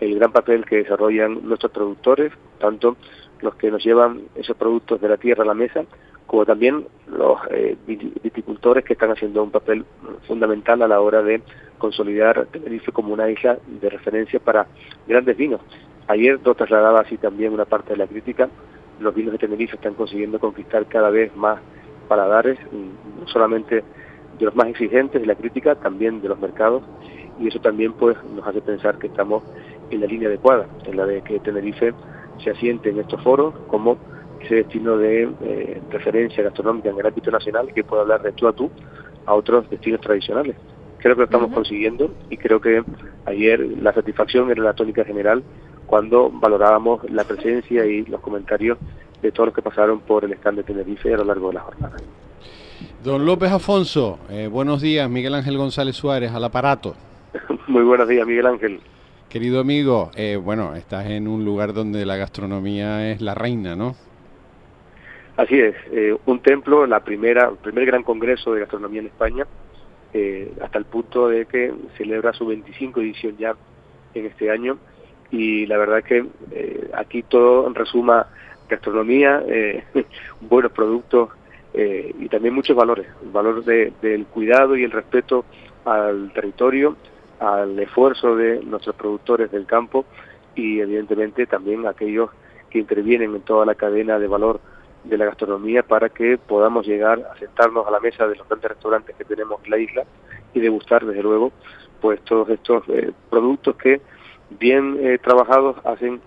el 0.00 0.14
gran 0.16 0.32
papel 0.32 0.64
que 0.64 0.76
desarrollan 0.76 1.46
nuestros 1.46 1.72
productores, 1.72 2.32
tanto 2.58 2.96
los 3.40 3.54
que 3.56 3.70
nos 3.70 3.84
llevan 3.84 4.22
esos 4.34 4.56
productos 4.56 5.00
de 5.00 5.08
la 5.08 5.16
tierra 5.16 5.42
a 5.42 5.46
la 5.46 5.54
mesa, 5.54 5.84
como 6.26 6.44
también 6.44 6.86
los 7.06 7.38
eh, 7.50 7.76
viticultores 7.86 8.84
que 8.84 8.94
están 8.94 9.10
haciendo 9.10 9.42
un 9.42 9.50
papel 9.50 9.84
fundamental 10.26 10.82
a 10.82 10.88
la 10.88 11.00
hora 11.00 11.22
de 11.22 11.40
consolidar 11.78 12.46
Tenerife 12.46 12.92
como 12.92 13.12
una 13.12 13.30
isla 13.30 13.58
de 13.66 13.90
referencia 13.90 14.40
para 14.40 14.66
grandes 15.06 15.36
vinos. 15.36 15.60
Ayer 16.08 16.40
lo 16.44 16.54
trasladaba 16.54 17.00
así 17.00 17.16
también 17.16 17.52
una 17.52 17.64
parte 17.64 17.92
de 17.92 17.98
la 17.98 18.06
crítica, 18.06 18.48
los 19.00 19.14
vinos 19.14 19.32
de 19.32 19.38
Tenerife 19.38 19.76
están 19.76 19.94
consiguiendo 19.94 20.38
conquistar 20.38 20.86
cada 20.86 21.10
vez 21.10 21.34
más 21.36 21.60
paladares, 22.08 22.58
no 22.72 23.26
solamente 23.28 23.84
de 24.38 24.44
los 24.44 24.54
más 24.54 24.68
exigentes 24.68 25.20
de 25.20 25.26
la 25.26 25.34
crítica, 25.34 25.74
también 25.74 26.20
de 26.20 26.28
los 26.28 26.38
mercados, 26.38 26.82
y 27.38 27.48
eso 27.48 27.60
también 27.60 27.92
pues 27.92 28.16
nos 28.34 28.46
hace 28.46 28.60
pensar 28.60 28.98
que 28.98 29.08
estamos 29.08 29.42
en 29.90 30.00
la 30.00 30.06
línea 30.06 30.28
adecuada, 30.28 30.66
en 30.84 30.96
la 30.96 31.06
de 31.06 31.22
que 31.22 31.38
Tenerife 31.40 31.92
se 32.42 32.50
asiente 32.50 32.90
en 32.90 32.98
estos 32.98 33.22
foros 33.22 33.54
como 33.68 33.98
ese 34.46 34.56
destino 34.56 34.96
de 34.96 35.28
eh, 35.42 35.80
referencia 35.90 36.42
gastronómica 36.42 36.90
en 36.90 36.98
el 36.98 37.06
ámbito 37.06 37.30
nacional 37.30 37.72
que 37.74 37.84
pueda 37.84 38.02
hablar 38.02 38.22
de 38.22 38.32
tú 38.32 38.48
a 38.48 38.52
tú 38.52 38.70
a 39.26 39.34
otros 39.34 39.68
destinos 39.68 40.00
tradicionales. 40.00 40.56
Creo 40.98 41.14
que 41.14 41.20
lo 41.20 41.24
estamos 41.24 41.52
consiguiendo 41.52 42.10
y 42.30 42.36
creo 42.36 42.60
que 42.60 42.82
ayer 43.26 43.60
la 43.60 43.92
satisfacción 43.92 44.50
era 44.50 44.62
la 44.62 44.72
tónica 44.72 45.04
general 45.04 45.42
cuando 45.86 46.30
valorábamos 46.30 47.08
la 47.10 47.24
presencia 47.24 47.84
y 47.84 48.04
los 48.06 48.20
comentarios 48.20 48.78
de 49.22 49.32
todos 49.32 49.48
los 49.48 49.54
que 49.54 49.62
pasaron 49.62 50.00
por 50.00 50.24
el 50.24 50.32
stand 50.34 50.58
de 50.58 50.64
Tenerife 50.64 51.12
a 51.12 51.18
lo 51.18 51.24
largo 51.24 51.48
de 51.48 51.54
la 51.54 51.60
jornada. 51.60 51.96
Don 53.02 53.24
López 53.24 53.52
Afonso, 53.52 54.18
eh, 54.30 54.48
buenos 54.50 54.80
días, 54.80 55.08
Miguel 55.08 55.34
Ángel 55.34 55.56
González 55.56 55.96
Suárez, 55.96 56.32
al 56.32 56.44
aparato. 56.44 56.94
Muy 57.66 57.82
buenos 57.82 58.08
días, 58.08 58.26
Miguel 58.26 58.46
Ángel. 58.46 58.80
Querido 59.28 59.60
amigo, 59.60 60.10
eh, 60.16 60.36
bueno, 60.42 60.74
estás 60.74 61.06
en 61.06 61.28
un 61.28 61.44
lugar 61.44 61.72
donde 61.72 62.06
la 62.06 62.16
gastronomía 62.16 63.10
es 63.10 63.20
la 63.20 63.34
reina, 63.34 63.76
¿no? 63.76 63.94
Así 65.36 65.60
es, 65.60 65.74
eh, 65.92 66.16
un 66.24 66.40
templo, 66.40 66.86
la 66.86 67.00
primera, 67.00 67.48
el 67.50 67.56
primer 67.56 67.84
gran 67.84 68.02
congreso 68.02 68.54
de 68.54 68.60
gastronomía 68.60 69.00
en 69.00 69.08
España, 69.08 69.46
eh, 70.14 70.52
hasta 70.62 70.78
el 70.78 70.86
punto 70.86 71.28
de 71.28 71.44
que 71.44 71.74
celebra 71.98 72.32
su 72.32 72.46
25 72.46 73.00
edición 73.00 73.36
ya 73.36 73.54
en 74.14 74.26
este 74.26 74.50
año. 74.50 74.78
Y 75.30 75.66
la 75.66 75.76
verdad 75.76 76.02
que 76.02 76.24
aquí 76.94 77.22
todo 77.22 77.68
resuma 77.74 78.28
gastronomía, 78.68 79.44
buenos 80.40 80.72
productos 80.72 81.30
y 81.74 82.28
también 82.28 82.54
muchos 82.54 82.76
valores, 82.76 83.06
el 83.22 83.30
valor 83.30 83.64
del 83.64 84.26
cuidado 84.26 84.76
y 84.76 84.84
el 84.84 84.92
respeto 84.92 85.44
al 85.84 86.32
territorio, 86.32 86.96
al 87.40 87.78
esfuerzo 87.78 88.36
de 88.36 88.62
nuestros 88.62 88.94
productores 88.96 89.50
del 89.50 89.66
campo 89.66 90.06
y 90.54 90.80
evidentemente 90.80 91.46
también 91.46 91.86
aquellos 91.86 92.30
que 92.70 92.78
intervienen 92.78 93.34
en 93.34 93.42
toda 93.42 93.66
la 93.66 93.74
cadena 93.74 94.18
de 94.18 94.26
valor 94.28 94.60
de 95.08 95.18
la 95.18 95.26
gastronomía 95.26 95.82
para 95.82 96.08
que 96.08 96.38
podamos 96.38 96.86
llegar 96.86 97.20
a 97.32 97.38
sentarnos 97.38 97.86
a 97.86 97.90
la 97.90 98.00
mesa 98.00 98.26
de 98.26 98.36
los 98.36 98.48
grandes 98.48 98.70
restaurantes 98.70 99.16
que 99.16 99.24
tenemos 99.24 99.60
en 99.64 99.70
la 99.70 99.78
isla 99.78 100.04
y 100.54 100.60
degustar 100.60 101.04
desde 101.04 101.22
luego 101.22 101.52
pues 102.00 102.20
todos 102.22 102.48
estos 102.50 102.84
eh, 102.88 103.12
productos 103.30 103.76
que 103.76 104.00
bien 104.58 104.98
eh, 105.00 105.18
trabajados 105.18 105.76
hacen 105.84 106.20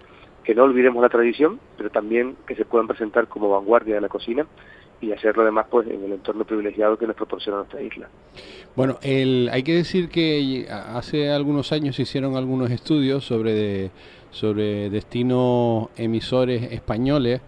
que 0.44 0.56
no 0.56 0.64
olvidemos 0.64 1.02
la 1.02 1.10
tradición, 1.10 1.60
pero 1.78 1.90
también 1.90 2.36
que 2.48 2.56
se 2.56 2.66
puedan 2.66 2.88
presentar 2.88 3.28
como 3.28 3.50
vanguardia 3.50 3.96
de 3.96 4.02
la 4.02 4.10
cocina 4.10 4.48
y 5.02 5.12
hacerlo 5.12 5.44
además 5.44 5.68
pues 5.70 5.88
en 5.88 6.04
el 6.04 6.14
entorno 6.14 6.44
privilegiado 6.44 6.98
que 6.98 7.08
nos 7.08 7.16
proporciona 7.16 7.60
nuestra 7.60 7.82
isla. 7.82 8.10
Bueno, 8.76 8.98
el, 9.02 9.50
hay 9.52 9.64
que 9.64 9.76
decir 9.76 10.10
que 10.10 10.68
hace 10.70 11.30
algunos 11.30 11.72
años 11.72 11.96
se 11.96 12.02
hicieron 12.02 12.36
algunos 12.36 12.72
estudios 12.72 13.24
sobre, 13.24 13.92
sobre 14.32 14.90
destinos 14.90 15.90
emisores 15.98 16.72
españoles 16.72 17.42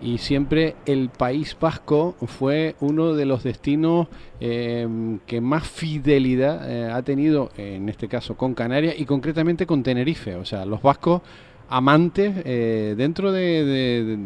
y 0.00 0.18
siempre 0.18 0.76
el 0.86 1.10
País 1.10 1.56
Vasco 1.60 2.14
fue 2.26 2.76
uno 2.80 3.14
de 3.14 3.26
los 3.26 3.42
destinos 3.42 4.08
em, 4.40 5.18
que 5.26 5.40
más 5.40 5.68
fidelidad 5.68 6.70
eh, 6.70 6.90
ha 6.90 7.02
tenido, 7.02 7.50
en 7.56 7.88
este 7.88 8.08
caso 8.08 8.36
con 8.36 8.54
Canarias 8.54 8.94
y 8.98 9.04
concretamente 9.04 9.66
con 9.66 9.82
Tenerife. 9.82 10.36
O 10.36 10.44
sea, 10.44 10.64
los 10.66 10.82
vascos 10.82 11.22
amantes 11.68 12.34
eh, 12.44 12.94
dentro 12.96 13.30
de, 13.30 14.16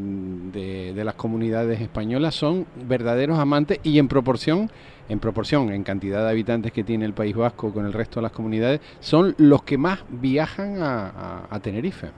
de, 0.53 1.05
las 1.05 1.15
comunidades 1.15 1.81
españolas 1.81 2.35
son 2.35 2.67
verdaderos 2.89 3.39
amantes 3.39 3.81
y 3.83 3.99
en 3.99 4.07
proporción 4.09 4.71
en 5.09 5.19
proporción 5.19 5.73
en 5.73 5.83
cantidad 5.83 6.23
de 6.23 6.31
habitantes 6.31 6.71
que 6.73 6.85
tiene 6.85 7.05
el 7.05 7.13
País 7.13 7.35
Vasco 7.35 7.73
con 7.73 7.85
el 7.85 7.93
resto 7.93 8.21
de 8.21 8.23
las 8.23 8.33
comunidades 8.33 8.81
son 9.01 9.35
los 9.39 9.65
que 9.65 9.77
más 9.77 10.05
viajan 10.09 10.77
a, 10.81 11.59
Tenerife 11.61 12.11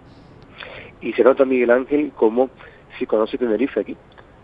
y 1.00 1.12
se 1.14 1.25
nota 1.25 1.46
Miguel 1.46 1.70
Ángel 1.70 2.12
como 2.14 2.50
si 2.98 3.06
conoce 3.06 3.38
Tenerife 3.38 3.80
aquí 3.80 3.96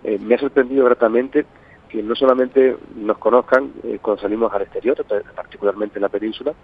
eh, 0.04 0.18
me 0.18 0.34
ha 0.34 0.38
sorprendido 0.38 0.84
gratamente 0.84 1.46
que 1.88 2.02
no 2.02 2.14
solamente 2.14 2.76
nos 2.96 3.18
conozcan 3.18 3.72
eh, 3.84 3.98
cuando 4.00 4.22
salimos 4.22 4.52
al 4.52 4.62
exterior 4.62 5.04
particularmente 5.34 5.98
en 5.98 6.02
la 6.02 6.08
península 6.08 6.54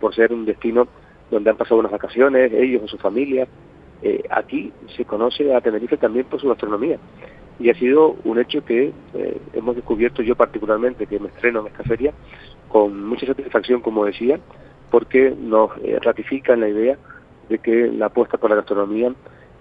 por 0.00 0.14
ser 0.14 0.32
un 0.32 0.44
destino 0.46 0.88
donde 1.30 1.50
han 1.50 1.56
pasado 1.56 1.78
unas 1.78 1.92
vacaciones, 1.92 2.52
ellos 2.52 2.82
o 2.84 2.88
su 2.88 2.98
familia. 2.98 3.46
Eh, 4.02 4.22
aquí 4.30 4.72
se 4.96 5.04
conoce 5.04 5.54
a 5.54 5.60
Tenerife 5.60 5.96
también 5.96 6.26
por 6.26 6.40
su 6.40 6.48
gastronomía. 6.48 6.98
Y 7.58 7.68
ha 7.68 7.74
sido 7.74 8.16
un 8.24 8.38
hecho 8.38 8.64
que 8.64 8.92
eh, 9.14 9.40
hemos 9.52 9.76
descubierto 9.76 10.22
yo 10.22 10.34
particularmente, 10.34 11.06
que 11.06 11.20
me 11.20 11.28
estreno 11.28 11.60
en 11.60 11.66
esta 11.68 11.84
feria, 11.84 12.12
con 12.68 13.04
mucha 13.06 13.26
satisfacción, 13.26 13.80
como 13.82 14.06
decía, 14.06 14.40
porque 14.90 15.34
nos 15.38 15.70
eh, 15.82 15.98
ratifica 16.00 16.54
en 16.54 16.60
la 16.60 16.68
idea 16.68 16.96
de 17.48 17.58
que 17.58 17.88
la 17.88 18.06
apuesta 18.06 18.38
por 18.38 18.50
la 18.50 18.56
gastronomía 18.56 19.12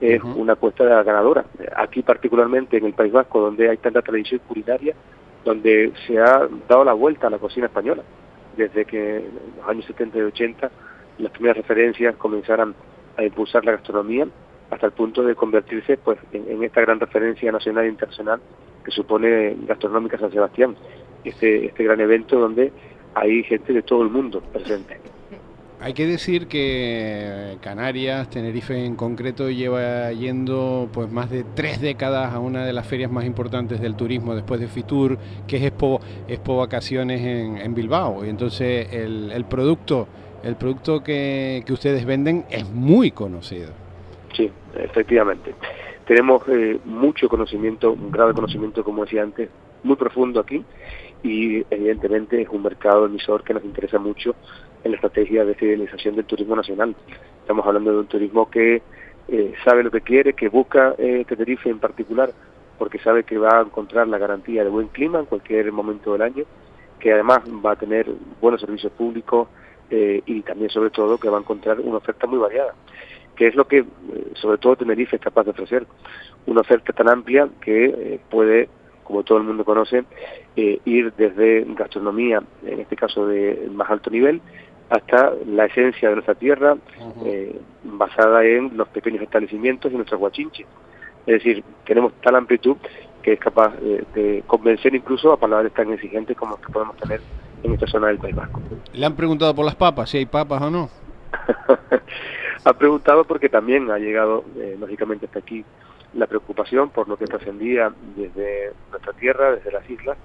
es 0.02 0.24
una 0.24 0.54
apuesta 0.54 1.04
ganadora. 1.04 1.46
Aquí 1.76 2.02
particularmente 2.02 2.78
en 2.78 2.86
el 2.86 2.94
País 2.94 3.12
Vasco, 3.12 3.42
donde 3.42 3.70
hay 3.70 3.78
tanta 3.78 4.02
tradición 4.02 4.42
culinaria, 4.48 4.96
donde 5.44 5.92
se 6.08 6.18
ha 6.20 6.48
dado 6.68 6.84
la 6.84 6.94
vuelta 6.94 7.28
a 7.28 7.30
la 7.30 7.38
cocina 7.38 7.68
española, 7.68 8.04
desde 8.56 8.86
que 8.86 9.18
en 9.18 9.32
los 9.58 9.68
años 9.68 9.86
70 9.86 10.18
y 10.18 10.22
80 10.22 10.72
las 11.20 11.32
primeras 11.32 11.58
referencias 11.58 12.16
comenzaran 12.16 12.74
a 13.18 13.24
impulsar 13.24 13.66
la 13.66 13.74
gastronomía 13.74 14.28
hasta 14.70 14.86
el 14.86 14.92
punto 14.92 15.24
de 15.24 15.36
convertirse 15.36 15.98
pues 15.98 16.20
en, 16.32 16.64
esta 16.64 16.82
gran 16.82 17.00
referencia 17.00 17.52
nacional 17.52 17.86
e 17.86 17.90
internacional 17.90 18.40
que 18.84 18.92
supone 18.92 19.58
Gastronómica 19.68 20.18
San 20.18 20.32
Sebastián, 20.32 20.76
este, 21.24 21.66
este 21.66 21.84
gran 21.84 22.00
evento 22.00 22.40
donde 22.40 22.72
hay 23.16 23.44
gente 23.44 23.74
de 23.74 23.82
todo 23.82 24.04
el 24.04 24.10
mundo 24.10 24.42
presente. 24.42 25.00
Hay 25.82 25.94
que 25.94 26.06
decir 26.06 26.48
que 26.48 27.58
Canarias, 27.62 28.30
Tenerife 28.30 28.86
en 28.86 28.96
concreto, 28.96 29.50
lleva 29.50 30.12
yendo 30.12 30.90
pues 30.92 31.10
más 31.10 31.30
de 31.30 31.46
tres 31.56 31.80
décadas 31.80 32.34
a 32.34 32.40
una 32.40 32.66
de 32.66 32.74
las 32.74 32.86
ferias 32.86 33.10
más 33.10 33.26
importantes 33.26 33.80
del 33.80 33.96
turismo 33.96 34.36
después 34.36 34.60
de 34.60 34.68
Fitur, 34.68 35.18
que 35.48 35.56
es 35.56 35.64
Expo, 35.64 36.02
Expo 36.28 36.58
Vacaciones 36.58 37.22
en, 37.22 37.58
en 37.58 37.74
Bilbao. 37.74 38.26
Y 38.26 38.30
entonces 38.30 38.92
el, 38.92 39.32
el 39.32 39.46
producto 39.46 40.08
el 40.44 40.56
producto 40.56 41.04
que, 41.04 41.64
que 41.66 41.74
ustedes 41.74 42.06
venden 42.06 42.46
es 42.50 42.70
muy 42.70 43.12
conocido. 43.12 43.70
Sí, 44.34 44.50
efectivamente. 44.76 45.54
Tenemos 46.06 46.44
eh, 46.48 46.80
mucho 46.86 47.30
conocimiento, 47.30 47.92
un 47.92 48.12
grado 48.12 48.30
de 48.30 48.36
conocimiento, 48.36 48.84
como 48.84 49.04
decía 49.04 49.24
antes, 49.24 49.50
muy 49.84 49.96
profundo 49.96 50.40
aquí 50.40 50.64
y 51.22 51.66
evidentemente 51.70 52.42
es 52.42 52.50
un 52.50 52.64
mercado 52.64 53.06
emisor 53.06 53.44
que 53.44 53.54
nos 53.54 53.64
interesa 53.64 54.00
mucho 54.00 54.36
en 54.84 54.92
la 54.92 54.96
estrategia 54.96 55.46
de 55.46 55.56
fidelización 55.56 56.16
del 56.16 56.26
turismo 56.26 56.56
nacional. 56.56 56.96
Estamos 57.42 57.66
hablando 57.66 57.92
de 57.92 58.00
un 58.00 58.08
turismo 58.08 58.50
que 58.50 58.82
eh, 59.32 59.54
sabe 59.64 59.84
lo 59.84 59.92
que 59.92 60.02
quiere, 60.02 60.34
que 60.34 60.50
busca 60.50 60.96
eh, 60.98 61.24
Tenerife 61.28 61.70
en 61.70 61.80
particular, 61.80 62.32
porque 62.78 62.98
sabe 63.00 63.24
que 63.24 63.38
va 63.38 63.60
a 63.60 63.62
encontrar 63.62 64.08
la 64.08 64.18
garantía 64.18 64.64
de 64.64 64.70
buen 64.70 64.88
clima 64.88 65.20
en 65.20 65.26
cualquier 65.26 65.72
momento 65.72 66.14
del 66.14 66.24
año, 66.24 66.46
que 67.00 67.14
además 67.14 67.42
va 67.64 67.74
a 67.74 67.76
tener 67.76 68.08
buenos 68.42 68.62
servicios 68.62 68.92
públicos, 68.94 69.48
eh, 69.92 70.22
y 70.26 70.42
también 70.42 70.70
sobre 70.70 70.90
todo 70.90 71.18
que 71.18 71.30
va 71.30 71.38
a 71.38 71.42
encontrar 71.42 71.80
una 71.80 71.98
oferta 71.98 72.26
muy 72.26 72.40
variada, 72.40 72.74
que 73.36 73.48
es 73.48 73.56
lo 73.56 73.68
que 73.68 73.80
eh, 73.80 73.86
sobre 74.34 74.58
todo 74.58 74.76
Tenerife 74.78 75.18
es 75.18 75.22
capaz 75.22 75.44
de 75.44 75.52
ofrecer, 75.52 75.86
una 76.48 76.62
oferta 76.62 76.94
tan 76.94 77.10
amplia 77.10 77.48
que 77.62 78.20
puede, 78.30 78.70
como 79.04 79.24
todo 79.24 79.38
el 79.38 79.44
mundo 79.44 79.64
conoce, 79.64 80.06
ir 80.56 81.14
desde 81.14 81.66
gastronomía, 81.70 82.42
en 82.66 82.80
este 82.80 82.96
caso 82.96 83.28
de 83.28 83.70
más 83.72 83.90
alto 83.90 84.10
nivel, 84.10 84.42
hasta 84.90 85.34
la 85.46 85.66
esencia 85.66 86.10
de 86.10 86.16
nuestra 86.16 86.36
tierra, 86.36 86.76
basada 87.84 88.44
en 88.44 88.76
los 88.76 88.88
pequeños 88.90 89.22
establecimientos 89.22 89.92
y 89.92 89.96
nuestros 89.96 90.20
guachinches. 90.20 90.66
Es 91.26 91.44
decir, 91.44 91.64
tenemos 91.86 92.14
tal 92.22 92.36
amplitud 92.36 92.78
que 93.22 93.34
es 93.34 93.40
capaz 93.40 93.76
de 93.80 94.44
convencer 94.48 94.96
incluso 94.96 95.32
a 95.32 95.38
palabras 95.38 95.74
tan 95.74 95.92
exigentes 95.94 96.36
como 96.36 96.56
las 96.56 96.66
que 96.66 96.72
podemos 96.72 96.98
tener 96.98 97.22
en 97.64 97.74
esta 97.74 97.88
zona 97.88 98.08
del 98.08 98.18
País 98.18 98.36
Vasco. 98.36 98.62
¿Le 98.94 99.06
han 99.06 99.16
preguntado 99.16 99.54
por 99.54 99.66
las 99.66 99.76
papas, 99.76 100.10
si 100.10 100.18
hay 100.18 100.26
papas 100.26 100.62
o 100.62 100.70
no? 100.70 100.90
ha 102.64 102.74
preguntado 102.74 103.24
porque 103.26 103.50
también 103.50 103.90
ha 103.92 103.98
llegado, 103.98 104.44
eh, 104.58 104.76
lógicamente, 104.80 105.26
hasta 105.26 105.40
aquí 105.40 105.64
la 106.14 106.28
preocupación 106.28 106.90
por 106.90 107.08
lo 107.08 107.18
que 107.18 107.26
trascendía 107.26 107.92
desde 108.16 108.72
nuestra 108.90 109.14
tierra, 109.14 109.52
desde 109.52 109.72
las 109.72 109.88
islas, 109.90 110.18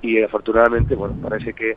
y 0.00 0.22
afortunadamente, 0.22 0.94
bueno, 0.94 1.16
parece 1.20 1.52
que 1.52 1.76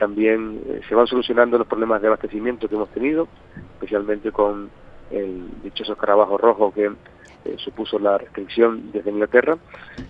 también 0.00 0.62
eh, 0.66 0.80
se 0.88 0.94
van 0.94 1.06
solucionando 1.06 1.58
los 1.58 1.66
problemas 1.66 2.00
de 2.00 2.08
abastecimiento 2.08 2.68
que 2.68 2.74
hemos 2.74 2.88
tenido, 2.88 3.28
especialmente 3.74 4.32
con 4.32 4.70
el 5.10 5.42
dichoso 5.62 5.94
carabajo 5.94 6.38
rojo 6.38 6.72
que 6.72 6.86
eh, 6.86 7.56
supuso 7.58 7.98
la 7.98 8.16
restricción 8.16 8.90
desde 8.92 9.10
Inglaterra 9.10 9.58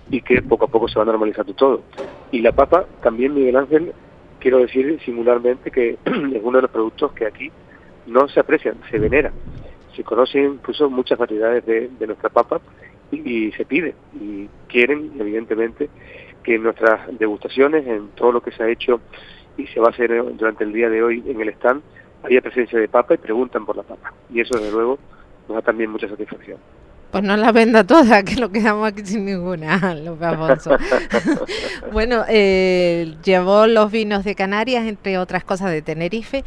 y 0.09 0.23
que 0.23 0.43
poco 0.43 0.67
a 0.67 0.69
poco 0.69 0.87
se 0.87 0.97
va 0.97 1.05
normalizando 1.05 1.55
todo. 1.55 1.83
Y 2.31 2.41
la 2.41 2.53
papa, 2.53 2.87
también 3.03 3.35
Miguel 3.35 3.57
Ángel, 3.57 3.93
quiero 4.39 4.59
decir 4.59 5.01
singularmente 5.05 5.73
que 5.73 5.99
es 6.05 6.41
uno 6.41 6.59
de 6.59 6.63
los 6.63 6.71
productos 6.71 7.13
que 7.13 7.27
aquí 7.27 7.51
no 8.07 8.29
se 8.29 8.39
aprecian, 8.39 8.77
se 8.93 8.99
veneran. 9.01 9.33
Se 9.97 10.05
conocen 10.05 10.45
incluso 10.55 10.89
muchas 10.89 11.19
variedades 11.19 11.67
de, 11.67 12.07
nuestra 12.07 12.29
papa 12.29 12.61
y, 13.11 13.51
se 13.53 13.65
pide 13.65 13.97
y 14.15 14.49
quieren, 14.69 15.11
evidentemente, 15.19 15.91
que 16.45 16.59
nuestras 16.59 17.19
degustaciones, 17.19 17.85
en 17.89 18.09
todo 18.11 18.31
lo 18.31 18.41
que 18.41 18.53
se 18.53 18.63
ha 18.63 18.69
hecho 18.69 19.01
y 19.61 19.67
se 19.69 19.81
va 19.81 19.89
a 19.89 19.91
hacer 19.91 20.11
durante 20.37 20.65
el 20.65 20.73
día 20.73 20.89
de 20.89 21.03
hoy 21.03 21.23
en 21.27 21.41
el 21.41 21.51
stand, 21.51 21.83
haya 22.23 22.41
presencia 22.41 22.79
de 22.79 22.89
papa 22.89 23.15
y 23.15 23.19
preguntan 23.19 23.65
por 23.65 23.77
la 23.77 23.83
papa. 23.83 24.13
Y 24.33 24.41
eso, 24.41 24.59
desde 24.59 24.73
luego, 24.73 24.99
nos 25.49 25.57
da 25.57 25.63
también 25.63 25.91
mucha 25.91 26.09
satisfacción. 26.09 26.59
Pues 27.11 27.25
no 27.25 27.37
la 27.37 27.51
venda 27.51 27.85
toda, 27.85 28.23
que 28.25 28.37
lo 28.37 28.51
quedamos 28.51 28.87
aquí 28.87 29.05
sin 29.05 29.25
ninguna, 29.25 29.95
López 30.05 30.29
Afonso. 30.29 30.77
bueno, 31.93 32.25
eh, 32.29 33.15
llevó 33.25 33.67
los 33.67 33.91
vinos 33.91 34.25
de 34.25 34.35
Canarias, 34.35 34.87
entre 34.87 35.19
otras 35.19 35.45
cosas 35.45 35.71
de 35.71 35.83
Tenerife, 35.83 36.45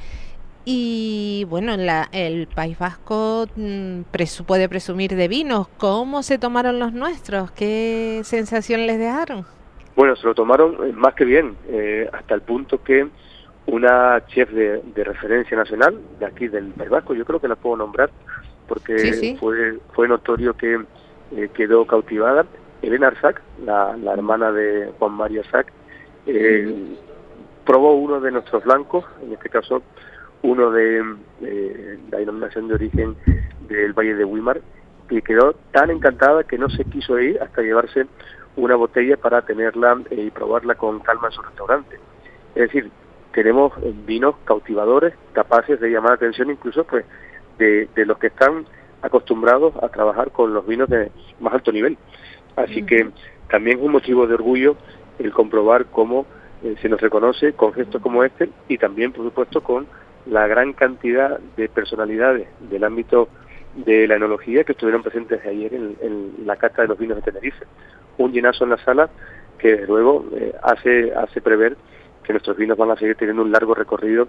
y 0.66 1.46
bueno, 1.50 1.76
la, 1.76 2.08
el 2.14 2.48
País 2.48 2.80
Vasco 2.80 3.48
mm, 3.58 4.02
puede 4.46 4.70
presumir 4.70 5.14
de 5.14 5.28
vinos. 5.28 5.68
¿Cómo 5.78 6.24
se 6.24 6.38
tomaron 6.38 6.80
los 6.80 6.94
nuestros? 6.94 7.52
¿Qué 7.52 8.22
sensación 8.24 8.88
les 8.88 8.98
dejaron? 8.98 9.46
Bueno, 9.96 10.16
se 10.16 10.26
lo 10.26 10.34
tomaron 10.34 10.78
eh, 10.84 10.94
más 10.94 11.14
que 11.14 11.26
bien, 11.26 11.56
eh, 11.68 12.10
hasta 12.12 12.34
el 12.34 12.42
punto 12.42 12.84
que 12.84 13.08
una 13.68 14.26
chef 14.28 14.50
de, 14.52 14.82
referencia 14.96 15.56
nacional 15.56 16.00
de 16.20 16.26
aquí 16.26 16.48
del 16.48 16.72
País 16.72 16.90
Vasco, 16.90 17.14
yo 17.14 17.26
creo 17.26 17.40
que 17.40 17.48
la 17.48 17.56
puedo 17.56 17.78
nombrar 17.78 18.10
porque 18.68 19.36
fue 19.40 19.78
fue 19.94 20.08
notorio 20.08 20.56
que 20.56 20.80
eh, 21.36 21.50
quedó 21.54 21.86
cautivada. 21.86 22.46
Elena 22.82 23.08
Arzac, 23.08 23.42
la, 23.64 23.96
la 23.96 24.14
hermana 24.14 24.52
de 24.52 24.92
Juan 25.00 25.14
Mario 25.14 25.42
Arzac, 25.42 25.72
probó 27.66 27.94
uno 27.94 28.20
de 28.20 28.32
nuestros 28.32 28.64
blancos, 28.66 29.06
en 29.22 29.32
este 29.34 29.50
caso 29.50 29.84
uno 30.42 30.72
de 30.72 31.02
la 32.12 32.18
denominación 32.18 32.68
de 32.68 32.74
origen 32.74 33.16
del 33.70 33.94
Valle 33.94 34.16
de 34.16 34.26
Wimar, 34.26 34.60
y 35.10 35.22
quedó 35.22 35.54
tan 35.72 35.92
encantada 35.92 36.44
que 36.44 36.58
no 36.58 36.70
se 36.70 36.84
quiso 36.86 37.18
ir 37.20 37.42
hasta 37.42 37.62
llevarse 37.62 38.08
una 38.56 38.76
botella 38.76 39.18
para 39.18 39.42
tenerla 39.42 40.02
eh, 40.10 40.26
y 40.28 40.32
probarla 40.32 40.76
con 40.76 41.00
calma 41.00 41.28
en 41.28 41.34
su 41.34 41.42
restaurante. 41.42 41.98
Es 42.56 42.64
decir, 42.64 42.92
tenemos 43.34 43.74
eh, 43.82 43.94
vinos 44.06 44.36
cautivadores, 44.46 45.14
capaces 45.34 45.80
de 45.80 45.90
llamar 45.90 46.12
la 46.12 46.16
atención 46.16 46.52
incluso 46.52 46.84
pues 46.84 47.06
de, 47.58 47.88
los 48.06 48.18
que 48.18 48.28
están 48.28 48.66
acostumbrados 49.02 49.74
a 49.82 49.90
trabajar 49.90 50.32
con 50.32 50.54
los 50.54 50.66
vinos 50.66 50.90
de 50.90 51.12
más 51.40 51.54
alto 51.54 51.72
nivel. 51.72 51.98
Así 52.56 52.84
que 52.84 53.10
también 53.50 53.80
es 53.80 53.86
un 53.86 53.92
motivo 53.92 54.28
de 54.28 54.36
orgullo 54.36 54.76
el 55.20 55.32
comprobar 55.32 55.86
cómo 55.86 56.26
eh, 56.64 56.76
se 56.82 56.90
nos 56.90 57.02
reconoce 57.02 57.54
con 57.54 57.74
gestos 57.74 58.02
como 58.02 58.24
este 58.24 58.50
y 58.68 58.78
también, 58.78 59.12
por 59.12 59.26
supuesto, 59.26 59.62
con 59.62 59.88
la 60.26 60.48
gran 60.48 60.74
cantidad 60.74 61.40
de 61.58 61.68
personalidades 61.70 62.48
del 62.60 62.84
ámbito 62.84 63.28
de 63.76 64.08
la 64.08 64.16
enología 64.16 64.64
que 64.64 64.74
estuvieron 64.74 65.04
presentes 65.04 65.46
ayer 65.46 65.74
en, 65.74 66.34
la 66.46 66.56
Cata 66.56 66.84
de 66.84 66.88
los 66.88 66.98
Vinos 66.98 67.18
de 67.18 67.24
Tenerife. 67.24 67.66
Un 68.18 68.32
llenazo 68.32 68.64
en 68.64 68.72
la 68.72 68.78
sala 68.78 69.10
que 69.58 69.86
luego 69.88 70.26
eh, 70.36 70.54
hace, 70.62 71.14
hace 71.14 71.42
prever 71.42 71.78
que 72.24 72.34
nuestros 72.34 72.58
vinos 72.58 72.78
van 72.78 72.92
a 72.92 72.96
seguir 72.96 73.16
teniendo 73.16 73.44
un 73.44 73.52
largo 73.52 73.74
recorrido 73.74 74.28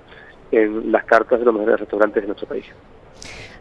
en 0.51 0.93
las 0.93 1.05
cartas 1.05 1.39
de 1.39 1.45
los 1.45 1.55
mejores 1.55 1.81
restaurantes 1.81 2.23
de 2.23 2.27
nuestro 2.27 2.49
país. 2.49 2.67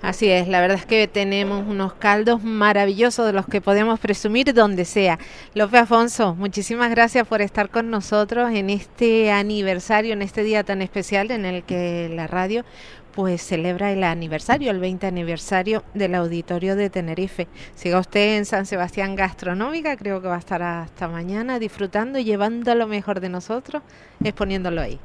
Así 0.02 0.30
es, 0.30 0.50
la 0.50 0.60
verdad 0.60 0.78
es 0.78 0.86
que 0.86 1.08
tenemos 1.08 1.66
unos 1.66 1.94
caldos 1.94 2.44
maravillosos 2.44 3.26
de 3.26 3.32
los 3.32 3.46
que 3.46 3.62
podemos 3.62 4.02
presumir 4.02 4.54
donde 4.54 4.84
sea. 4.84 5.18
López 5.54 5.84
Afonso, 5.84 6.36
muchísimas 6.36 6.90
gracias 6.90 7.26
por 7.26 7.42
estar 7.42 7.70
con 7.70 7.90
nosotros 7.90 8.52
en 8.52 8.70
este 8.70 9.32
aniversario, 9.32 10.12
en 10.12 10.22
este 10.22 10.44
día 10.44 10.66
tan 10.66 10.82
especial 10.82 11.32
en 11.32 11.46
el 11.46 11.64
que 11.64 12.12
la 12.14 12.28
radio 12.28 12.66
pues 13.14 13.42
celebra 13.44 13.92
el 13.92 14.04
aniversario, 14.04 14.72
el 14.72 14.80
20 14.80 15.08
aniversario 15.08 15.84
del 15.94 16.16
Auditorio 16.16 16.76
de 16.76 16.90
Tenerife. 16.90 17.48
Siga 17.76 18.00
usted 18.00 18.38
en 18.38 18.46
San 18.46 18.66
Sebastián 18.66 19.16
Gastronómica, 19.16 19.96
creo 19.96 20.22
que 20.22 20.28
va 20.28 20.36
a 20.36 20.40
estar 20.40 20.62
hasta 20.64 21.08
mañana 21.08 21.60
disfrutando 21.60 22.20
y 22.20 22.26
llevando 22.26 22.76
lo 22.76 22.88
mejor 22.88 23.20
de 23.22 23.30
nosotros, 23.30 23.84
exponiéndolo 24.24 24.82
ahí. 24.82 25.00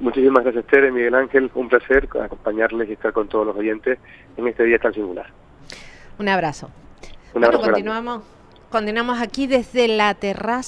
Muchísimas 0.00 0.44
gracias, 0.44 0.64
Tere, 0.66 0.92
Miguel 0.92 1.14
Ángel. 1.14 1.50
Un 1.54 1.68
placer 1.68 2.08
acompañarles 2.22 2.88
y 2.88 2.92
estar 2.92 3.12
con 3.12 3.28
todos 3.28 3.46
los 3.46 3.56
oyentes 3.56 3.98
en 4.36 4.46
este 4.46 4.64
día 4.64 4.78
tan 4.78 4.94
singular. 4.94 5.26
Un 6.18 6.28
abrazo. 6.28 6.70
Un 7.34 7.44
abrazo 7.44 7.64
continuamos, 7.64 8.22
continuamos 8.70 9.20
aquí 9.20 9.46
desde 9.46 9.88
la 9.88 10.14
terraza. 10.14 10.58